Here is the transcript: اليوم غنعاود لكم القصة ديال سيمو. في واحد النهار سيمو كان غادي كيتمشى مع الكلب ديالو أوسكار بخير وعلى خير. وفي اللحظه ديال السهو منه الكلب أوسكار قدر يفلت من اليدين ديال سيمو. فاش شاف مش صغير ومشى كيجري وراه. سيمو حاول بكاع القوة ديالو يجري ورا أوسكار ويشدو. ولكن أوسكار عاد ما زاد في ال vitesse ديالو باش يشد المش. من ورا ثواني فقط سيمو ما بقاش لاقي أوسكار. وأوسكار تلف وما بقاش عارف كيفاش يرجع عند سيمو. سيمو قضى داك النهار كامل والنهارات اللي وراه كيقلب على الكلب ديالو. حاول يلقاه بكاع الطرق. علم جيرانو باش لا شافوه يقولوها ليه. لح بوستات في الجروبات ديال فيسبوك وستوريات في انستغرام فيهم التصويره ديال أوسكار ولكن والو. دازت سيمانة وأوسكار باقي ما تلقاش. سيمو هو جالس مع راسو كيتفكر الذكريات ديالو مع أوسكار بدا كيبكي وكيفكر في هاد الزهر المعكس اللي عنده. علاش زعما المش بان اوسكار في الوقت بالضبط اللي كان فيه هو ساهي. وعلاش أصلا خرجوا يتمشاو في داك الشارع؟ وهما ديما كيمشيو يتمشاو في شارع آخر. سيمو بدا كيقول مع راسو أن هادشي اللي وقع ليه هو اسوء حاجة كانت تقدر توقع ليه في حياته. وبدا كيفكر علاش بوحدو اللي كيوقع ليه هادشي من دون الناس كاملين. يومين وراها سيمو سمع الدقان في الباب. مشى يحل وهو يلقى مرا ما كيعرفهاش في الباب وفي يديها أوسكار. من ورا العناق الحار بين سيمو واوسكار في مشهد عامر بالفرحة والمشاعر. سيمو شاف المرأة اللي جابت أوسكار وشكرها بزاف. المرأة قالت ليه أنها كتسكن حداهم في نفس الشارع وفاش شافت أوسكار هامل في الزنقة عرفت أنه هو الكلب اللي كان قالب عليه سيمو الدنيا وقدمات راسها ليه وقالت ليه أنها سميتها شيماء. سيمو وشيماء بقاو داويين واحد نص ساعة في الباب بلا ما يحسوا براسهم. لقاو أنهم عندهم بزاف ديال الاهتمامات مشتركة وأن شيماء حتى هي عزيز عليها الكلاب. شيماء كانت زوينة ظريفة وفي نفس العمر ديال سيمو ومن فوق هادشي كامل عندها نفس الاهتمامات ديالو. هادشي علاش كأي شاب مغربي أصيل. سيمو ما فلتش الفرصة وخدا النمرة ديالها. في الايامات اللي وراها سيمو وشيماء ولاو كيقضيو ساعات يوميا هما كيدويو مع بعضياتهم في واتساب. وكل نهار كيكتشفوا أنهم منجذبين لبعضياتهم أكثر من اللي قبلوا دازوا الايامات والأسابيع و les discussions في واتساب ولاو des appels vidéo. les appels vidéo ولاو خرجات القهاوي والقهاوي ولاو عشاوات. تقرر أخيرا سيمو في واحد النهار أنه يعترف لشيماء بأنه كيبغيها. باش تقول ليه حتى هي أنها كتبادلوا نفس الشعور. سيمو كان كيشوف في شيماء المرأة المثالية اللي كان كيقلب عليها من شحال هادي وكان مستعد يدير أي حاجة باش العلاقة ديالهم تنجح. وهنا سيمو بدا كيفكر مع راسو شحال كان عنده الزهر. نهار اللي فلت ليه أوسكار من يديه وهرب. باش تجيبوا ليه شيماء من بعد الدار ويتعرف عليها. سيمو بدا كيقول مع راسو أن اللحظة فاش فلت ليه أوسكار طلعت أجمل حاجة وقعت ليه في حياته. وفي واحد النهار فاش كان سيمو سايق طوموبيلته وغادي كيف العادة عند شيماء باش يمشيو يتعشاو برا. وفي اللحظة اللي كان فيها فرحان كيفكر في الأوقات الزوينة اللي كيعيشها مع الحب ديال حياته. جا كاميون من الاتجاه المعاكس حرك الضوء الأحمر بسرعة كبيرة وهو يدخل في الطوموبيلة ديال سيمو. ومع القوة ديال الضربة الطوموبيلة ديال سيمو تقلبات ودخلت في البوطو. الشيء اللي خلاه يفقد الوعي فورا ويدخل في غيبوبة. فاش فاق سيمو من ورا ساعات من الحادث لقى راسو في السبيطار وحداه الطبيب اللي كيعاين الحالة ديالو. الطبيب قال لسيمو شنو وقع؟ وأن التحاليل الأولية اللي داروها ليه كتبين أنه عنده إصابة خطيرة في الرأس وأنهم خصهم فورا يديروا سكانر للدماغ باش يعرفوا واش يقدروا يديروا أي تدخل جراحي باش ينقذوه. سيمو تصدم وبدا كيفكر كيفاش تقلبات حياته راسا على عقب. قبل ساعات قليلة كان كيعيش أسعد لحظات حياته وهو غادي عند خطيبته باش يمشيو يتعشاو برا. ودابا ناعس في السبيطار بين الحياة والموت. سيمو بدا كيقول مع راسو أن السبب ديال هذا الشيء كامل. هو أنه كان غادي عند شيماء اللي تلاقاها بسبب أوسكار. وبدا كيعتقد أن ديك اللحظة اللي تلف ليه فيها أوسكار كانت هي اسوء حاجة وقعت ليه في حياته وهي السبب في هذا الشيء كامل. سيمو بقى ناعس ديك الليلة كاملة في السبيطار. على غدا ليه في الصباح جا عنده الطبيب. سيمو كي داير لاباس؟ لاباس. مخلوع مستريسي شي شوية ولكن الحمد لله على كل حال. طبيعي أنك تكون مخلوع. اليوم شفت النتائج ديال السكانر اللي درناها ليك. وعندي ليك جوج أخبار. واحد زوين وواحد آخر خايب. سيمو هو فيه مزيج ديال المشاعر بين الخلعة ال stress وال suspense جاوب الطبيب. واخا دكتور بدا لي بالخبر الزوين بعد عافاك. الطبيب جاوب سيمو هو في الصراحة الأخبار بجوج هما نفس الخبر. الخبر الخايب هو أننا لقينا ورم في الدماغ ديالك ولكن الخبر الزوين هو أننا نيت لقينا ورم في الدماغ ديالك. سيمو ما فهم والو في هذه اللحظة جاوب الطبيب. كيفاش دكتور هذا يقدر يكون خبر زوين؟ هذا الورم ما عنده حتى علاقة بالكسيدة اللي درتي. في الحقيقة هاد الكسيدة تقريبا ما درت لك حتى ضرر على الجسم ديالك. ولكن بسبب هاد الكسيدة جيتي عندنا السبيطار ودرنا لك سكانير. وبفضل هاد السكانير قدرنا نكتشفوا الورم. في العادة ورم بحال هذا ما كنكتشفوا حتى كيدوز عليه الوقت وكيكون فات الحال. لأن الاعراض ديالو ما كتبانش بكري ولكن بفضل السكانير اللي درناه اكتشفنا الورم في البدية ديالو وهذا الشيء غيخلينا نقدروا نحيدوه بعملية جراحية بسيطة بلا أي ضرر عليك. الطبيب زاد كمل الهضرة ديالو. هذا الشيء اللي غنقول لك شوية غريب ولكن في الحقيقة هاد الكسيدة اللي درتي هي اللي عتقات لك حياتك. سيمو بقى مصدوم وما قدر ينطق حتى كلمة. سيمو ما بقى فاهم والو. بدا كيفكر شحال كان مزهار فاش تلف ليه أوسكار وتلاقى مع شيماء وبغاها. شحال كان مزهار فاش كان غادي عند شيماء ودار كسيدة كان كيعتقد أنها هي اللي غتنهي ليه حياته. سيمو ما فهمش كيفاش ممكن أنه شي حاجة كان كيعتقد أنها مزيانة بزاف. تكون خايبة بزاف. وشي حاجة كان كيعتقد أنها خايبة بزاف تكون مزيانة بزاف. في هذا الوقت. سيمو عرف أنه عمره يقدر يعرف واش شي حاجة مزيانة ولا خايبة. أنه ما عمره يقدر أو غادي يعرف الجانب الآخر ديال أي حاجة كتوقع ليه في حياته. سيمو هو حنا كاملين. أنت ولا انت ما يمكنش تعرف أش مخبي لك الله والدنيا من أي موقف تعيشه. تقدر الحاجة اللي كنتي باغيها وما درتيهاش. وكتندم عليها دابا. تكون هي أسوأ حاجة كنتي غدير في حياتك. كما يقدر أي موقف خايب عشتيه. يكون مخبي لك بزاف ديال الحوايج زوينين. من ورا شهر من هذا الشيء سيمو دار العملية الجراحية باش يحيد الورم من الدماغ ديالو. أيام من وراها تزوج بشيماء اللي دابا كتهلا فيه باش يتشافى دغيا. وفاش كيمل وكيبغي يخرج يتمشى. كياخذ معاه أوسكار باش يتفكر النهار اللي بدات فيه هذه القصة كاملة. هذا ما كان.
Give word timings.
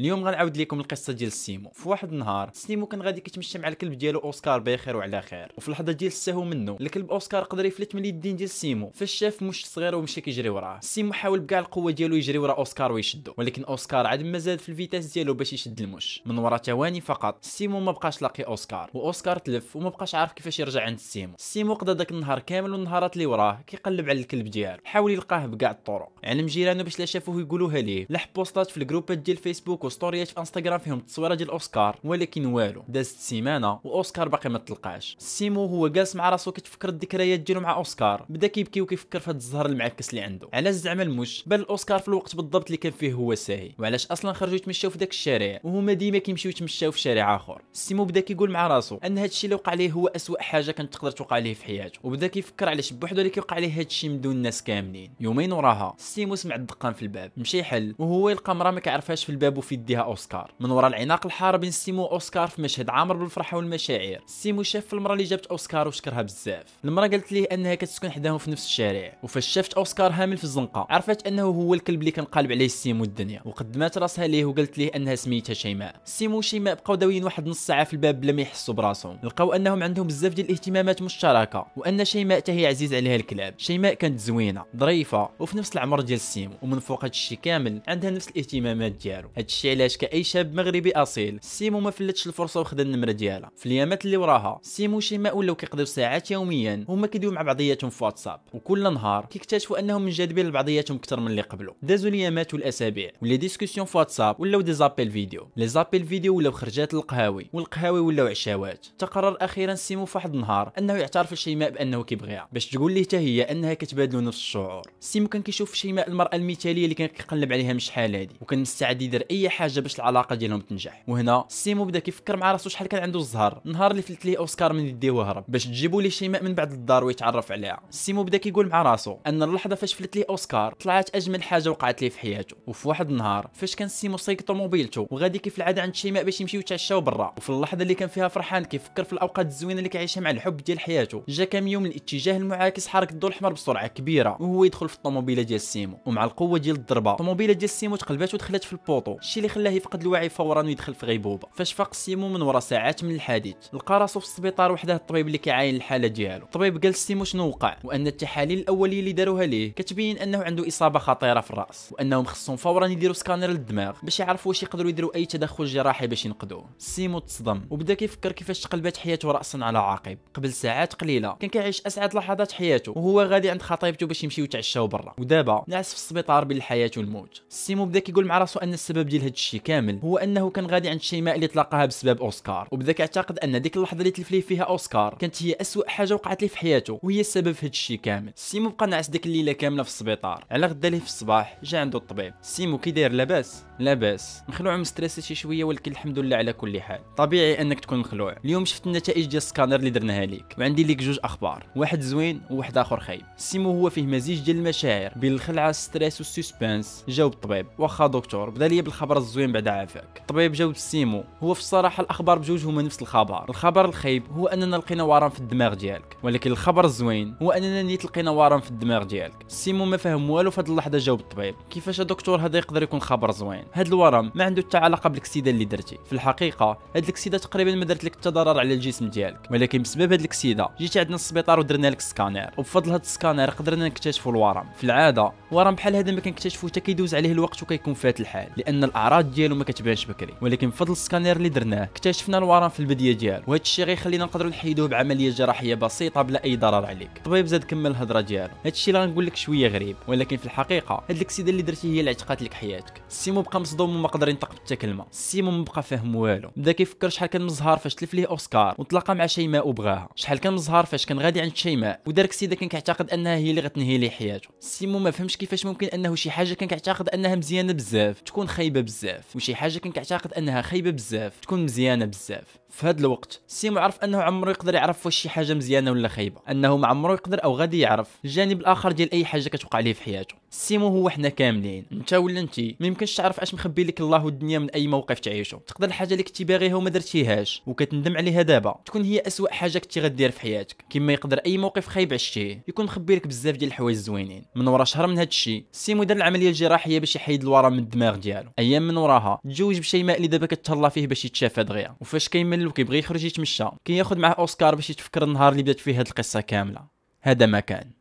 اليوم 0.00 0.24
غنعاود 0.24 0.56
لكم 0.56 0.80
القصة 0.80 1.12
ديال 1.12 1.32
سيمو. 1.32 1.70
في 1.74 1.88
واحد 1.88 2.12
النهار 2.12 2.50
سيمو 2.52 2.86
كان 2.86 3.02
غادي 3.02 3.20
كيتمشى 3.20 3.58
مع 3.58 3.68
الكلب 3.68 3.92
ديالو 3.92 4.18
أوسكار 4.18 4.60
بخير 4.60 4.96
وعلى 4.96 5.22
خير. 5.22 5.52
وفي 5.56 5.68
اللحظه 5.68 5.92
ديال 5.92 6.10
السهو 6.10 6.44
منه 6.44 6.76
الكلب 6.80 7.10
أوسكار 7.10 7.42
قدر 7.42 7.64
يفلت 7.64 7.94
من 7.94 8.00
اليدين 8.00 8.36
ديال 8.36 8.50
سيمو. 8.50 8.90
فاش 8.94 9.12
شاف 9.12 9.42
مش 9.42 9.66
صغير 9.66 9.94
ومشى 9.94 10.20
كيجري 10.20 10.48
وراه. 10.48 10.80
سيمو 10.82 11.12
حاول 11.12 11.40
بكاع 11.40 11.58
القوة 11.58 11.92
ديالو 11.92 12.16
يجري 12.16 12.38
ورا 12.38 12.52
أوسكار 12.52 12.92
ويشدو. 12.92 13.32
ولكن 13.36 13.64
أوسكار 13.64 14.06
عاد 14.06 14.22
ما 14.22 14.38
زاد 14.38 14.58
في 14.58 14.68
ال 14.68 14.73
vitesse 14.73 15.12
ديالو 15.12 15.34
باش 15.34 15.52
يشد 15.52 15.80
المش. 15.80 16.22
من 16.26 16.38
ورا 16.38 16.56
ثواني 16.56 17.00
فقط 17.00 17.44
سيمو 17.44 17.80
ما 17.80 17.92
بقاش 17.92 18.22
لاقي 18.22 18.42
أوسكار. 18.42 18.90
وأوسكار 18.94 19.38
تلف 19.38 19.76
وما 19.76 19.88
بقاش 19.88 20.14
عارف 20.14 20.32
كيفاش 20.32 20.60
يرجع 20.60 20.82
عند 20.82 20.98
سيمو. 20.98 21.34
سيمو 21.38 21.74
قضى 21.74 21.94
داك 21.94 22.10
النهار 22.10 22.38
كامل 22.38 22.72
والنهارات 22.72 23.14
اللي 23.14 23.26
وراه 23.26 23.60
كيقلب 23.66 24.08
على 24.08 24.20
الكلب 24.20 24.46
ديالو. 24.46 24.80
حاول 24.84 25.12
يلقاه 25.12 25.46
بكاع 25.46 25.70
الطرق. 25.70 26.08
علم 26.24 26.46
جيرانو 26.46 26.84
باش 26.84 26.98
لا 26.98 27.04
شافوه 27.04 27.40
يقولوها 27.40 27.78
ليه. 27.78 28.06
لح 28.10 28.28
بوستات 28.36 28.70
في 28.70 28.76
الجروبات 28.76 29.18
ديال 29.18 29.36
فيسبوك 29.36 29.87
وستوريات 29.88 30.28
في 30.28 30.40
انستغرام 30.40 30.78
فيهم 30.78 30.98
التصويره 30.98 31.34
ديال 31.34 31.50
أوسكار 31.50 31.98
ولكن 32.04 32.46
والو. 32.46 32.84
دازت 32.88 33.18
سيمانة 33.18 33.80
وأوسكار 33.84 34.28
باقي 34.28 34.50
ما 34.50 34.58
تلقاش. 34.58 35.16
سيمو 35.18 35.66
هو 35.66 35.88
جالس 35.88 36.16
مع 36.16 36.28
راسو 36.28 36.52
كيتفكر 36.52 36.88
الذكريات 36.88 37.40
ديالو 37.40 37.60
مع 37.60 37.76
أوسكار 37.76 38.26
بدا 38.28 38.46
كيبكي 38.46 38.80
وكيفكر 38.80 39.20
في 39.20 39.30
هاد 39.30 39.36
الزهر 39.36 39.66
المعكس 39.66 40.10
اللي 40.10 40.20
عنده. 40.20 40.48
علاش 40.52 40.74
زعما 40.74 41.02
المش 41.02 41.44
بان 41.46 41.62
اوسكار 41.70 41.98
في 41.98 42.08
الوقت 42.08 42.36
بالضبط 42.36 42.64
اللي 42.64 42.76
كان 42.76 42.92
فيه 42.92 43.12
هو 43.12 43.34
ساهي. 43.34 43.72
وعلاش 43.78 44.06
أصلا 44.06 44.32
خرجوا 44.32 44.56
يتمشاو 44.56 44.90
في 44.90 44.98
داك 44.98 45.10
الشارع؟ 45.10 45.60
وهما 45.64 45.92
ديما 45.92 46.18
كيمشيو 46.18 46.50
يتمشاو 46.50 46.90
في 46.90 47.00
شارع 47.00 47.36
آخر. 47.36 47.62
سيمو 47.72 48.04
بدا 48.04 48.20
كيقول 48.20 48.50
مع 48.50 48.66
راسو 48.66 48.98
أن 49.04 49.18
هادشي 49.18 49.46
اللي 49.46 49.54
وقع 49.54 49.74
ليه 49.74 49.92
هو 49.92 50.06
اسوء 50.06 50.40
حاجة 50.40 50.70
كانت 50.70 50.92
تقدر 50.94 51.10
توقع 51.10 51.38
ليه 51.38 51.54
في 51.54 51.64
حياته. 51.64 51.98
وبدا 52.02 52.26
كيفكر 52.26 52.68
علاش 52.68 52.92
بوحدو 52.92 53.18
اللي 53.18 53.30
كيوقع 53.30 53.58
ليه 53.58 53.78
هادشي 53.78 54.08
من 54.08 54.20
دون 54.20 54.36
الناس 54.36 54.62
كاملين. 54.62 55.10
يومين 55.20 55.52
وراها 55.52 55.94
سيمو 55.98 56.34
سمع 56.34 56.54
الدقان 56.54 56.92
في 56.92 57.02
الباب. 57.02 57.32
مشى 57.36 57.58
يحل 57.58 57.94
وهو 57.98 58.28
يلقى 58.28 58.54
مرا 58.54 58.70
ما 58.70 58.80
كيعرفهاش 58.80 59.24
في 59.24 59.30
الباب 59.30 59.58
وفي 59.58 59.74
يديها 59.78 60.00
أوسكار. 60.00 60.50
من 60.60 60.70
ورا 60.70 60.88
العناق 60.88 61.26
الحار 61.26 61.56
بين 61.56 61.70
سيمو 61.70 62.02
واوسكار 62.02 62.48
في 62.48 62.62
مشهد 62.62 62.90
عامر 62.90 63.16
بالفرحة 63.16 63.56
والمشاعر. 63.56 64.20
سيمو 64.26 64.62
شاف 64.62 64.94
المرأة 64.94 65.12
اللي 65.12 65.24
جابت 65.24 65.46
أوسكار 65.46 65.88
وشكرها 65.88 66.22
بزاف. 66.22 66.64
المرأة 66.84 67.06
قالت 67.06 67.32
ليه 67.32 67.44
أنها 67.52 67.74
كتسكن 67.74 68.10
حداهم 68.10 68.38
في 68.38 68.50
نفس 68.50 68.66
الشارع 68.66 69.18
وفاش 69.22 69.46
شافت 69.46 69.74
أوسكار 69.74 70.12
هامل 70.12 70.36
في 70.36 70.44
الزنقة 70.44 70.86
عرفت 70.90 71.26
أنه 71.26 71.42
هو 71.42 71.74
الكلب 71.74 72.00
اللي 72.00 72.10
كان 72.10 72.24
قالب 72.24 72.52
عليه 72.52 72.68
سيمو 72.68 73.04
الدنيا 73.04 73.42
وقدمات 73.44 73.98
راسها 73.98 74.26
ليه 74.26 74.44
وقالت 74.44 74.78
ليه 74.78 74.90
أنها 74.96 75.14
سميتها 75.14 75.54
شيماء. 75.54 75.94
سيمو 76.04 76.38
وشيماء 76.38 76.74
بقاو 76.74 76.96
داويين 76.96 77.24
واحد 77.24 77.46
نص 77.46 77.66
ساعة 77.66 77.84
في 77.84 77.92
الباب 77.92 78.20
بلا 78.20 78.32
ما 78.32 78.42
يحسوا 78.42 78.74
براسهم. 78.74 79.18
لقاو 79.22 79.52
أنهم 79.52 79.82
عندهم 79.82 80.06
بزاف 80.06 80.34
ديال 80.34 80.46
الاهتمامات 80.46 81.02
مشتركة 81.02 81.66
وأن 81.76 82.04
شيماء 82.04 82.38
حتى 82.38 82.52
هي 82.52 82.66
عزيز 82.66 82.94
عليها 82.94 83.16
الكلاب. 83.16 83.54
شيماء 83.58 83.94
كانت 83.94 84.20
زوينة 84.20 84.64
ظريفة 84.76 85.30
وفي 85.38 85.58
نفس 85.58 85.72
العمر 85.72 86.00
ديال 86.00 86.20
سيمو 86.20 86.54
ومن 86.62 86.78
فوق 86.78 87.04
هادشي 87.04 87.36
كامل 87.36 87.80
عندها 87.88 88.10
نفس 88.10 88.28
الاهتمامات 88.28 88.92
ديالو. 88.92 89.28
هادشي 89.36 89.67
علاش 89.70 89.96
كأي 89.96 90.24
شاب 90.24 90.54
مغربي 90.54 90.92
أصيل. 90.92 91.38
سيمو 91.42 91.80
ما 91.80 91.90
فلتش 91.90 92.26
الفرصة 92.26 92.60
وخدا 92.60 92.82
النمرة 92.82 93.12
ديالها. 93.12 93.50
في 93.56 93.66
الايامات 93.66 94.04
اللي 94.04 94.16
وراها 94.16 94.60
سيمو 94.62 94.96
وشيماء 94.96 95.36
ولاو 95.36 95.54
كيقضيو 95.54 95.84
ساعات 95.84 96.30
يوميا 96.30 96.84
هما 96.88 97.06
كيدويو 97.06 97.32
مع 97.32 97.42
بعضياتهم 97.42 97.90
في 97.90 98.04
واتساب. 98.04 98.40
وكل 98.54 98.94
نهار 98.94 99.24
كيكتشفوا 99.24 99.78
أنهم 99.78 100.02
منجذبين 100.02 100.46
لبعضياتهم 100.46 100.96
أكثر 100.96 101.20
من 101.20 101.26
اللي 101.26 101.42
قبلوا 101.42 101.74
دازوا 101.82 102.10
الايامات 102.10 102.54
والأسابيع 102.54 103.10
و 103.22 103.26
les 103.26 103.36
discussions 103.36 103.86
في 103.86 103.98
واتساب 103.98 104.40
ولاو 104.40 104.60
des 104.60 104.72
appels 104.72 105.10
vidéo. 105.10 105.48
les 105.56 105.68
appels 105.68 106.06
vidéo 106.06 106.36
ولاو 106.36 106.52
خرجات 106.52 106.94
القهاوي 106.94 107.50
والقهاوي 107.52 108.00
ولاو 108.00 108.26
عشاوات. 108.26 108.86
تقرر 108.98 109.36
أخيرا 109.40 109.74
سيمو 109.74 110.04
في 110.04 110.18
واحد 110.18 110.34
النهار 110.34 110.72
أنه 110.78 110.94
يعترف 110.94 111.32
لشيماء 111.32 111.70
بأنه 111.70 112.04
كيبغيها. 112.04 112.48
باش 112.52 112.66
تقول 112.66 112.92
ليه 112.92 113.02
حتى 113.02 113.16
هي 113.16 113.42
أنها 113.42 113.74
كتبادلوا 113.74 114.22
نفس 114.22 114.38
الشعور. 114.38 114.82
سيمو 115.00 115.28
كان 115.28 115.42
كيشوف 115.42 115.70
في 115.70 115.76
شيماء 115.78 116.08
المرأة 116.08 116.36
المثالية 116.36 116.84
اللي 116.84 116.94
كان 116.94 117.08
كيقلب 117.08 117.52
عليها 117.52 117.72
من 117.72 117.78
شحال 117.78 118.16
هادي 118.16 118.34
وكان 118.40 118.58
مستعد 118.58 119.02
يدير 119.02 119.26
أي 119.30 119.50
حاجة 119.58 119.80
باش 119.80 119.96
العلاقة 119.96 120.34
ديالهم 120.34 120.60
تنجح. 120.60 121.02
وهنا 121.08 121.44
سيمو 121.48 121.84
بدا 121.84 121.98
كيفكر 121.98 122.36
مع 122.36 122.52
راسو 122.52 122.70
شحال 122.70 122.88
كان 122.88 123.02
عنده 123.02 123.18
الزهر. 123.18 123.60
نهار 123.64 123.90
اللي 123.90 124.02
فلت 124.02 124.24
ليه 124.24 124.38
أوسكار 124.38 124.72
من 124.72 124.86
يديه 124.86 125.10
وهرب. 125.10 125.44
باش 125.48 125.64
تجيبوا 125.64 126.02
ليه 126.02 126.10
شيماء 126.10 126.42
من 126.42 126.54
بعد 126.54 126.72
الدار 126.72 127.04
ويتعرف 127.04 127.52
عليها. 127.52 127.80
سيمو 127.90 128.22
بدا 128.22 128.38
كيقول 128.38 128.68
مع 128.68 128.82
راسو 128.82 129.16
أن 129.26 129.42
اللحظة 129.42 129.74
فاش 129.74 129.94
فلت 129.94 130.16
ليه 130.16 130.24
أوسكار 130.30 130.72
طلعت 130.72 131.16
أجمل 131.16 131.42
حاجة 131.42 131.70
وقعت 131.70 132.02
ليه 132.02 132.08
في 132.08 132.20
حياته. 132.20 132.56
وفي 132.66 132.88
واحد 132.88 133.10
النهار 133.10 133.50
فاش 133.52 133.74
كان 133.76 133.88
سيمو 133.88 134.16
سايق 134.16 134.42
طوموبيلته 134.42 135.08
وغادي 135.10 135.38
كيف 135.38 135.58
العادة 135.58 135.82
عند 135.82 135.94
شيماء 135.94 136.24
باش 136.24 136.40
يمشيو 136.40 136.60
يتعشاو 136.60 137.00
برا. 137.00 137.34
وفي 137.36 137.50
اللحظة 137.50 137.82
اللي 137.82 137.94
كان 137.94 138.08
فيها 138.08 138.28
فرحان 138.28 138.64
كيفكر 138.64 139.04
في 139.04 139.12
الأوقات 139.12 139.46
الزوينة 139.46 139.78
اللي 139.78 139.88
كيعيشها 139.88 140.20
مع 140.20 140.30
الحب 140.30 140.56
ديال 140.56 140.80
حياته. 140.80 141.22
جا 141.28 141.44
كاميون 141.44 141.82
من 141.82 141.90
الاتجاه 141.90 142.36
المعاكس 142.36 142.86
حرك 142.88 143.10
الضوء 143.10 143.30
الأحمر 143.30 143.52
بسرعة 143.52 143.86
كبيرة 143.86 144.36
وهو 144.40 144.64
يدخل 144.64 144.88
في 144.88 144.94
الطوموبيلة 144.94 145.42
ديال 145.42 145.60
سيمو. 145.60 145.98
ومع 146.06 146.24
القوة 146.24 146.58
ديال 146.58 146.76
الضربة 146.76 147.10
الطوموبيلة 147.10 147.52
ديال 147.52 147.70
سيمو 147.70 147.96
تقلبات 147.96 148.34
ودخلت 148.34 148.64
في 148.64 148.72
البوطو. 148.72 149.16
الشيء 149.18 149.42
اللي 149.48 149.68
خلاه 149.68 149.76
يفقد 149.76 150.00
الوعي 150.00 150.28
فورا 150.28 150.62
ويدخل 150.62 150.94
في 150.94 151.06
غيبوبة. 151.06 151.48
فاش 151.54 151.72
فاق 151.72 151.94
سيمو 151.94 152.28
من 152.28 152.42
ورا 152.42 152.60
ساعات 152.60 153.04
من 153.04 153.14
الحادث 153.14 153.56
لقى 153.72 154.00
راسو 154.00 154.20
في 154.20 154.26
السبيطار 154.26 154.72
وحداه 154.72 154.94
الطبيب 154.94 155.26
اللي 155.26 155.38
كيعاين 155.38 155.76
الحالة 155.76 156.08
ديالو. 156.08 156.44
الطبيب 156.44 156.82
قال 156.82 156.94
لسيمو 156.94 157.24
شنو 157.24 157.48
وقع؟ 157.48 157.76
وأن 157.84 158.06
التحاليل 158.06 158.58
الأولية 158.58 159.00
اللي 159.00 159.12
داروها 159.12 159.46
ليه 159.46 159.72
كتبين 159.72 160.18
أنه 160.18 160.42
عنده 160.42 160.68
إصابة 160.68 160.98
خطيرة 160.98 161.40
في 161.40 161.50
الرأس 161.50 161.88
وأنهم 161.92 162.24
خصهم 162.24 162.56
فورا 162.56 162.86
يديروا 162.86 163.14
سكانر 163.14 163.46
للدماغ 163.46 163.96
باش 164.02 164.20
يعرفوا 164.20 164.48
واش 164.48 164.62
يقدروا 164.62 164.90
يديروا 164.90 165.14
أي 165.14 165.26
تدخل 165.26 165.64
جراحي 165.64 166.06
باش 166.06 166.26
ينقذوه. 166.26 166.64
سيمو 166.78 167.18
تصدم 167.18 167.60
وبدا 167.70 167.94
كيفكر 167.94 168.32
كيفاش 168.32 168.60
تقلبات 168.60 168.96
حياته 168.96 169.30
راسا 169.30 169.58
على 169.62 169.78
عقب. 169.78 170.18
قبل 170.34 170.52
ساعات 170.52 170.94
قليلة 170.94 171.36
كان 171.40 171.50
كيعيش 171.50 171.82
أسعد 171.86 172.14
لحظات 172.14 172.52
حياته 172.52 172.92
وهو 172.96 173.22
غادي 173.22 173.50
عند 173.50 173.62
خطيبته 173.62 174.06
باش 174.06 174.24
يمشيو 174.24 174.44
يتعشاو 174.44 174.86
برا. 174.86 175.14
ودابا 175.18 175.64
ناعس 175.68 175.88
في 175.88 175.96
السبيطار 175.96 176.44
بين 176.44 176.56
الحياة 176.56 176.90
والموت. 176.96 177.42
سيمو 177.48 177.84
بدا 177.84 177.98
كيقول 177.98 178.26
مع 178.26 178.38
راسو 178.38 178.60
أن 178.60 178.72
السبب 178.72 179.06
ديال 179.08 179.22
هذا 179.28 179.34
الشيء 179.34 179.60
كامل. 179.60 179.98
هو 180.04 180.16
أنه 180.18 180.50
كان 180.50 180.66
غادي 180.66 180.88
عند 180.88 181.00
شيماء 181.00 181.34
اللي 181.34 181.46
تلاقاها 181.46 181.86
بسبب 181.86 182.20
أوسكار. 182.20 182.68
وبدا 182.70 182.92
كيعتقد 182.92 183.38
أن 183.38 183.62
ديك 183.62 183.76
اللحظة 183.76 183.98
اللي 183.98 184.10
تلف 184.10 184.30
ليه 184.30 184.40
فيها 184.40 184.62
أوسكار 184.62 185.14
كانت 185.14 185.42
هي 185.42 185.56
اسوء 185.60 185.88
حاجة 185.88 186.14
وقعت 186.14 186.42
ليه 186.42 186.48
في 186.48 186.58
حياته 186.58 187.00
وهي 187.02 187.20
السبب 187.20 187.52
في 187.52 187.66
هذا 187.66 187.72
الشيء 187.72 187.98
كامل. 187.98 188.32
سيمو 188.34 188.68
بقى 188.68 188.86
ناعس 188.86 189.08
ديك 189.10 189.26
الليلة 189.26 189.52
كاملة 189.52 189.82
في 189.82 189.88
السبيطار. 189.88 190.44
على 190.50 190.66
غدا 190.66 190.88
ليه 190.88 190.98
في 190.98 191.06
الصباح 191.06 191.58
جا 191.62 191.78
عنده 191.78 191.98
الطبيب. 191.98 192.34
سيمو 192.42 192.78
كي 192.78 192.90
داير 192.90 193.12
لاباس؟ 193.12 193.64
لاباس. 193.78 194.42
مخلوع 194.48 194.76
مستريسي 194.76 195.22
شي 195.22 195.34
شوية 195.34 195.64
ولكن 195.64 195.90
الحمد 195.90 196.18
لله 196.18 196.36
على 196.36 196.52
كل 196.52 196.80
حال. 196.80 197.00
طبيعي 197.16 197.60
أنك 197.60 197.80
تكون 197.80 197.98
مخلوع. 197.98 198.36
اليوم 198.44 198.64
شفت 198.64 198.86
النتائج 198.86 199.24
ديال 199.24 199.36
السكانر 199.36 199.76
اللي 199.76 199.90
درناها 199.90 200.26
ليك. 200.26 200.54
وعندي 200.58 200.84
ليك 200.84 200.98
جوج 200.98 201.18
أخبار. 201.24 201.66
واحد 201.76 202.00
زوين 202.00 202.40
وواحد 202.50 202.78
آخر 202.78 203.00
خايب. 203.00 203.22
سيمو 203.36 203.70
هو 203.70 203.90
فيه 203.90 204.02
مزيج 204.02 204.40
ديال 204.40 204.56
المشاعر 204.56 205.12
بين 205.16 205.32
الخلعة 205.32 205.70
ال 205.70 205.77
stress 205.77 206.20
وال 206.20 206.37
suspense 206.37 207.04
جاوب 207.08 207.32
الطبيب. 207.32 207.66
واخا 207.78 208.06
دكتور 208.06 208.50
بدا 208.50 208.68
لي 208.68 208.82
بالخبر 208.82 209.17
الزوين 209.18 209.52
بعد 209.52 209.68
عافاك. 209.68 210.18
الطبيب 210.20 210.52
جاوب 210.52 210.76
سيمو 210.76 211.24
هو 211.42 211.54
في 211.54 211.60
الصراحة 211.60 212.00
الأخبار 212.00 212.38
بجوج 212.38 212.66
هما 212.66 212.82
نفس 212.82 213.02
الخبر. 213.02 213.44
الخبر 213.48 213.84
الخايب 213.84 214.22
هو 214.32 214.46
أننا 214.46 214.76
لقينا 214.76 215.02
ورم 215.02 215.28
في 215.28 215.40
الدماغ 215.40 215.74
ديالك 215.74 216.16
ولكن 216.22 216.50
الخبر 216.50 216.84
الزوين 216.84 217.34
هو 217.42 217.50
أننا 217.50 217.82
نيت 217.82 218.04
لقينا 218.04 218.30
ورم 218.30 218.60
في 218.60 218.70
الدماغ 218.70 219.04
ديالك. 219.04 219.34
سيمو 219.48 219.84
ما 219.84 219.96
فهم 219.96 220.30
والو 220.30 220.50
في 220.50 220.60
هذه 220.60 220.68
اللحظة 220.68 220.98
جاوب 220.98 221.20
الطبيب. 221.20 221.54
كيفاش 221.70 222.00
دكتور 222.00 222.40
هذا 222.40 222.58
يقدر 222.58 222.82
يكون 222.82 223.00
خبر 223.00 223.30
زوين؟ 223.30 223.64
هذا 223.72 223.88
الورم 223.88 224.32
ما 224.34 224.44
عنده 224.44 224.62
حتى 224.62 224.78
علاقة 224.78 225.08
بالكسيدة 225.08 225.50
اللي 225.50 225.64
درتي. 225.64 225.98
في 226.06 226.12
الحقيقة 226.12 226.78
هاد 226.96 227.02
الكسيدة 227.02 227.38
تقريبا 227.38 227.74
ما 227.74 227.84
درت 227.84 228.04
لك 228.04 228.16
حتى 228.16 228.30
ضرر 228.30 228.58
على 228.58 228.74
الجسم 228.74 229.08
ديالك. 229.08 229.48
ولكن 229.50 229.82
بسبب 229.82 230.12
هاد 230.12 230.20
الكسيدة 230.20 230.68
جيتي 230.78 231.00
عندنا 231.00 231.14
السبيطار 231.14 231.58
ودرنا 231.58 231.86
لك 231.86 232.00
سكانير. 232.00 232.50
وبفضل 232.58 232.90
هاد 232.90 233.00
السكانير 233.00 233.50
قدرنا 233.50 233.86
نكتشفوا 233.86 234.32
الورم. 234.32 234.64
في 234.76 234.84
العادة 234.84 235.32
ورم 235.52 235.74
بحال 235.74 235.96
هذا 235.96 236.12
ما 236.12 236.20
كنكتشفوا 236.20 236.68
حتى 236.68 236.80
كيدوز 236.80 237.14
عليه 237.14 237.32
الوقت 237.32 237.62
وكيكون 237.62 237.94
فات 237.94 238.20
الحال. 238.20 238.48
لأن 238.56 238.84
الاعراض 239.08 239.34
ديالو 239.34 239.54
ما 239.54 239.64
كتبانش 239.64 240.06
بكري 240.06 240.34
ولكن 240.40 240.70
بفضل 240.70 240.92
السكانير 240.92 241.36
اللي 241.36 241.48
درناه 241.48 241.84
اكتشفنا 241.84 242.38
الورم 242.38 242.68
في 242.68 242.80
البدية 242.80 243.12
ديالو 243.12 243.42
وهذا 243.46 243.62
الشيء 243.62 243.84
غيخلينا 243.84 244.24
نقدروا 244.24 244.50
نحيدوه 244.50 244.88
بعملية 244.88 245.30
جراحية 245.30 245.74
بسيطة 245.74 246.22
بلا 246.22 246.44
أي 246.44 246.56
ضرر 246.56 246.86
عليك. 246.86 247.10
الطبيب 247.16 247.46
زاد 247.46 247.64
كمل 247.64 247.90
الهضرة 247.90 248.20
ديالو. 248.20 248.52
هذا 248.64 248.68
الشيء 248.72 248.94
اللي 248.94 249.06
غنقول 249.06 249.26
لك 249.26 249.36
شوية 249.36 249.68
غريب 249.68 249.96
ولكن 250.08 250.36
في 250.36 250.44
الحقيقة 250.44 250.94
هاد 251.08 251.16
الكسيدة 251.16 251.50
اللي 251.50 251.62
درتي 251.62 251.94
هي 251.94 252.00
اللي 252.00 252.10
عتقات 252.10 252.42
لك 252.42 252.54
حياتك. 252.54 253.02
سيمو 253.08 253.42
بقى 253.42 253.60
مصدوم 253.60 253.96
وما 253.96 254.08
قدر 254.08 254.28
ينطق 254.28 254.52
حتى 254.52 254.76
كلمة. 254.76 255.06
سيمو 255.10 255.50
ما 255.50 255.64
بقى 255.64 255.82
فاهم 255.82 256.16
والو. 256.16 256.50
بدا 256.56 256.72
كيفكر 256.72 257.08
شحال 257.08 257.28
كان 257.28 257.42
مزهار 257.42 257.78
فاش 257.78 257.94
تلف 257.94 258.14
ليه 258.14 258.26
أوسكار 258.26 258.74
وتلاقى 258.78 259.14
مع 259.14 259.26
شيماء 259.26 259.68
وبغاها. 259.68 260.08
شحال 260.14 260.38
كان 260.38 260.52
مزهار 260.52 260.86
فاش 260.86 261.06
كان 261.06 261.18
غادي 261.18 261.40
عند 261.40 261.56
شيماء 261.56 262.00
ودار 262.06 262.24
كسيدة 262.24 262.56
كان 262.56 262.68
كيعتقد 262.68 263.10
أنها 263.10 263.36
هي 263.36 263.50
اللي 263.50 263.60
غتنهي 263.60 263.98
ليه 263.98 264.10
حياته. 264.10 264.48
سيمو 264.60 264.98
ما 264.98 265.10
فهمش 265.10 265.36
كيفاش 265.36 265.66
ممكن 265.66 265.86
أنه 265.86 266.14
شي 266.14 266.30
حاجة 266.30 266.54
كان 266.54 266.68
كيعتقد 266.68 267.08
أنها 267.08 267.34
مزيانة 267.34 267.72
بزاف. 267.72 268.20
تكون 268.20 268.48
خايبة 268.48 268.80
بزاف. 268.80 268.97
وشي 269.34 269.54
حاجة 269.54 269.78
كان 269.78 269.92
كيعتقد 269.92 270.32
أنها 270.32 270.62
خايبة 270.62 270.90
بزاف 270.90 271.40
تكون 271.40 271.64
مزيانة 271.64 272.04
بزاف. 272.04 272.58
في 272.70 272.86
هذا 272.86 273.00
الوقت. 273.00 273.40
سيمو 273.46 273.78
عرف 273.78 273.98
أنه 274.04 274.22
عمره 274.22 274.50
يقدر 274.50 274.74
يعرف 274.74 275.06
واش 275.06 275.16
شي 275.16 275.28
حاجة 275.28 275.54
مزيانة 275.54 275.90
ولا 275.90 276.08
خايبة. 276.08 276.40
أنه 276.50 276.76
ما 276.76 276.86
عمره 276.86 277.12
يقدر 277.12 277.44
أو 277.44 277.56
غادي 277.56 277.78
يعرف 277.78 278.08
الجانب 278.24 278.60
الآخر 278.60 278.92
ديال 278.92 279.12
أي 279.12 279.24
حاجة 279.24 279.48
كتوقع 279.48 279.80
ليه 279.80 279.92
في 279.92 280.02
حياته. 280.02 280.34
سيمو 280.50 280.88
هو 280.88 281.08
حنا 281.08 281.28
كاملين. 281.28 281.84
أنت 281.92 282.12
ولا 282.12 282.40
انت 282.40 282.60
ما 282.60 282.86
يمكنش 282.86 283.14
تعرف 283.14 283.40
أش 283.40 283.54
مخبي 283.54 283.84
لك 283.84 284.00
الله 284.00 284.24
والدنيا 284.24 284.58
من 284.58 284.70
أي 284.70 284.86
موقف 284.86 285.18
تعيشه. 285.18 285.60
تقدر 285.66 285.86
الحاجة 285.86 286.12
اللي 286.12 286.22
كنتي 286.22 286.44
باغيها 286.44 286.74
وما 286.74 286.90
درتيهاش. 286.90 287.62
وكتندم 287.66 288.16
عليها 288.16 288.42
دابا. 288.42 288.74
تكون 288.84 289.02
هي 289.02 289.22
أسوأ 289.26 289.52
حاجة 289.52 289.78
كنتي 289.78 290.00
غدير 290.00 290.30
في 290.30 290.40
حياتك. 290.40 290.84
كما 290.90 291.12
يقدر 291.12 291.38
أي 291.38 291.58
موقف 291.58 291.86
خايب 291.86 292.12
عشتيه. 292.14 292.62
يكون 292.68 292.84
مخبي 292.84 293.16
لك 293.16 293.26
بزاف 293.26 293.56
ديال 293.56 293.70
الحوايج 293.70 293.96
زوينين. 293.96 294.44
من 294.54 294.68
ورا 294.68 294.84
شهر 294.84 295.06
من 295.06 295.18
هذا 295.18 295.28
الشيء 295.28 295.64
سيمو 295.72 296.02
دار 296.02 296.16
العملية 296.16 296.48
الجراحية 296.48 296.98
باش 296.98 297.16
يحيد 297.16 297.42
الورم 297.42 297.72
من 297.72 297.78
الدماغ 297.78 298.16
ديالو. 298.16 298.50
أيام 298.58 298.88
من 298.88 298.96
وراها 298.96 299.40
تزوج 299.44 299.78
بشيماء 299.78 300.16
اللي 300.16 300.28
دابا 300.28 300.46
كتهلا 300.46 300.88
فيه 300.88 301.06
باش 301.06 301.24
يتشافى 301.24 301.62
دغيا. 301.62 301.96
وفاش 302.00 302.28
كيمل 302.28 302.57
وكيبغي 302.66 302.98
يخرج 302.98 303.24
يتمشى. 303.24 303.64
كياخذ 303.84 304.18
معاه 304.18 304.32
أوسكار 304.32 304.74
باش 304.74 304.90
يتفكر 304.90 305.24
النهار 305.24 305.52
اللي 305.52 305.62
بدات 305.62 305.80
فيه 305.80 306.00
هذه 306.00 306.08
القصة 306.08 306.40
كاملة. 306.40 306.86
هذا 307.20 307.46
ما 307.46 307.60
كان. 307.60 307.97